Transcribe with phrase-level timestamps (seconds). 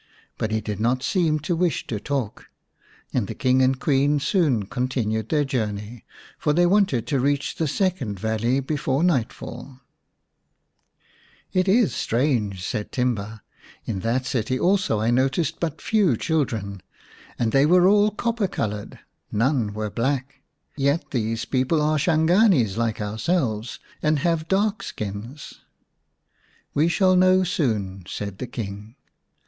[0.39, 2.47] But he did not seem to wish to talk,
[3.13, 6.05] and the King and Queen soon continued their journey,
[6.39, 9.79] for they wanted to reach the second valley before nightfall.
[11.51, 13.41] 102 ix The Serpent's Bride "It is strange," said Timba."
[13.85, 16.81] In that city also I noticed but few children,
[17.37, 18.97] and they were all copper coloured,
[19.31, 20.41] none were black.
[20.75, 25.61] Yet these people are Shanganis like ourselves, and have dark skins.""
[26.73, 28.95] We shall know soon," said the King.